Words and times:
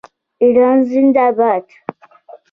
ایران 0.41 0.77
زنده 0.83 1.31
باد. 1.37 1.65